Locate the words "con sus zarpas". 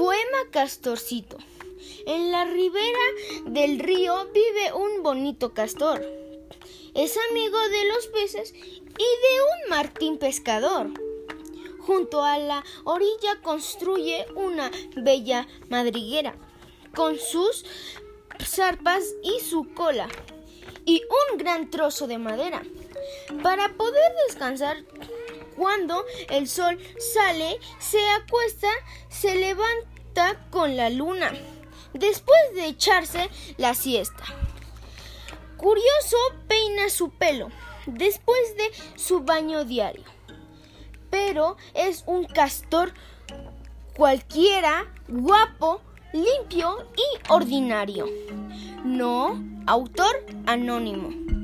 16.94-19.04